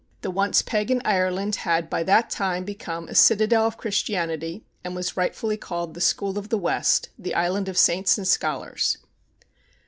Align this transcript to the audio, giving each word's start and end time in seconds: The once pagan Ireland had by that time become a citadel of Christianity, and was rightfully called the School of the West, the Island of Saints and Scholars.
The 0.21 0.31
once 0.31 0.63
pagan 0.63 0.99
Ireland 1.05 1.57
had 1.57 1.87
by 1.87 2.01
that 2.01 2.31
time 2.31 2.63
become 2.63 3.07
a 3.07 3.13
citadel 3.13 3.67
of 3.67 3.77
Christianity, 3.77 4.65
and 4.83 4.95
was 4.95 5.15
rightfully 5.15 5.57
called 5.57 5.93
the 5.93 6.01
School 6.01 6.39
of 6.39 6.49
the 6.49 6.57
West, 6.57 7.09
the 7.19 7.35
Island 7.35 7.69
of 7.69 7.77
Saints 7.77 8.17
and 8.17 8.27
Scholars. 8.27 8.97